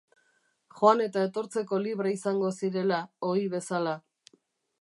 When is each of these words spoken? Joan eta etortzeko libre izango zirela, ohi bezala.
Joan 0.77 1.03
eta 1.07 1.25
etortzeko 1.29 1.79
libre 1.83 2.15
izango 2.17 2.51
zirela, 2.63 3.01
ohi 3.33 3.47
bezala. 3.57 3.99